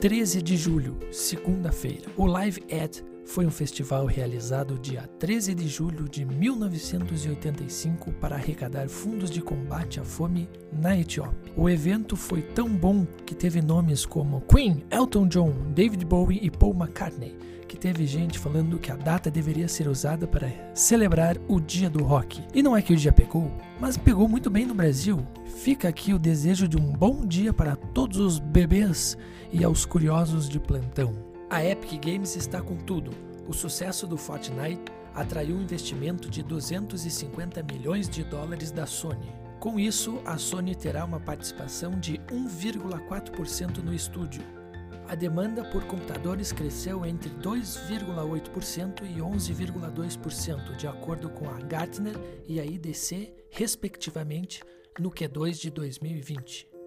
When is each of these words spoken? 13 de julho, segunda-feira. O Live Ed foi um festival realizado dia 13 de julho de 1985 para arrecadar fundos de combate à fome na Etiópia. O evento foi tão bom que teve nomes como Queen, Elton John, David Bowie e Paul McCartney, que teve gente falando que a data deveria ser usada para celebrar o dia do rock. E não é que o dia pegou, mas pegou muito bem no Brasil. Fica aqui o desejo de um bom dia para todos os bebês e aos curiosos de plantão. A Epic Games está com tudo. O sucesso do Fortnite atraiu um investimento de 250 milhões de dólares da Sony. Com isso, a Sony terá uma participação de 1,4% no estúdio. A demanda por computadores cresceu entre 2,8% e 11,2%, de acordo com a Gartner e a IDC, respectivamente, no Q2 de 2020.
13 0.00 0.40
de 0.40 0.56
julho, 0.56 0.96
segunda-feira. 1.10 2.08
O 2.16 2.24
Live 2.24 2.62
Ed 2.68 3.04
foi 3.28 3.44
um 3.44 3.50
festival 3.50 4.06
realizado 4.06 4.78
dia 4.78 5.02
13 5.18 5.54
de 5.54 5.68
julho 5.68 6.08
de 6.08 6.24
1985 6.24 8.10
para 8.12 8.36
arrecadar 8.36 8.88
fundos 8.88 9.30
de 9.30 9.42
combate 9.42 10.00
à 10.00 10.04
fome 10.04 10.48
na 10.72 10.98
Etiópia. 10.98 11.52
O 11.54 11.68
evento 11.68 12.16
foi 12.16 12.40
tão 12.40 12.70
bom 12.70 13.06
que 13.26 13.34
teve 13.34 13.60
nomes 13.60 14.06
como 14.06 14.40
Queen, 14.40 14.82
Elton 14.90 15.28
John, 15.28 15.52
David 15.74 16.06
Bowie 16.06 16.40
e 16.42 16.50
Paul 16.50 16.74
McCartney, 16.74 17.36
que 17.68 17.76
teve 17.76 18.06
gente 18.06 18.38
falando 18.38 18.78
que 18.78 18.90
a 18.90 18.96
data 18.96 19.30
deveria 19.30 19.68
ser 19.68 19.88
usada 19.88 20.26
para 20.26 20.50
celebrar 20.74 21.36
o 21.46 21.60
dia 21.60 21.90
do 21.90 22.02
rock. 22.02 22.42
E 22.54 22.62
não 22.62 22.74
é 22.74 22.80
que 22.80 22.94
o 22.94 22.96
dia 22.96 23.12
pegou, 23.12 23.52
mas 23.78 23.98
pegou 23.98 24.26
muito 24.26 24.48
bem 24.48 24.64
no 24.64 24.74
Brasil. 24.74 25.22
Fica 25.62 25.86
aqui 25.86 26.14
o 26.14 26.18
desejo 26.18 26.66
de 26.66 26.78
um 26.78 26.92
bom 26.92 27.26
dia 27.26 27.52
para 27.52 27.76
todos 27.76 28.18
os 28.18 28.38
bebês 28.38 29.18
e 29.52 29.62
aos 29.62 29.84
curiosos 29.84 30.48
de 30.48 30.58
plantão. 30.58 31.27
A 31.50 31.64
Epic 31.64 32.04
Games 32.04 32.36
está 32.36 32.60
com 32.60 32.76
tudo. 32.76 33.10
O 33.48 33.54
sucesso 33.54 34.06
do 34.06 34.18
Fortnite 34.18 34.92
atraiu 35.14 35.56
um 35.56 35.62
investimento 35.62 36.28
de 36.28 36.42
250 36.42 37.62
milhões 37.62 38.06
de 38.06 38.22
dólares 38.22 38.70
da 38.70 38.84
Sony. 38.84 39.32
Com 39.58 39.80
isso, 39.80 40.20
a 40.26 40.36
Sony 40.36 40.74
terá 40.74 41.06
uma 41.06 41.18
participação 41.18 41.98
de 41.98 42.18
1,4% 42.30 43.78
no 43.78 43.94
estúdio. 43.94 44.42
A 45.08 45.14
demanda 45.14 45.64
por 45.64 45.84
computadores 45.84 46.52
cresceu 46.52 47.06
entre 47.06 47.30
2,8% 47.30 49.04
e 49.04 49.18
11,2%, 49.18 50.76
de 50.76 50.86
acordo 50.86 51.30
com 51.30 51.48
a 51.48 51.58
Gartner 51.60 52.14
e 52.46 52.60
a 52.60 52.64
IDC, 52.66 53.32
respectivamente, 53.48 54.62
no 55.00 55.10
Q2 55.10 55.58
de 55.58 55.70
2020. 55.70 56.77